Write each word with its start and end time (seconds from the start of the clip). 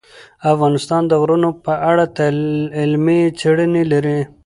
افغانستان 0.53 1.01
د 1.07 1.11
غرونه 1.21 1.49
په 1.65 1.73
اړه 1.89 2.05
علمي 2.81 3.21
څېړنې 3.39 3.83
لري. 3.91 4.19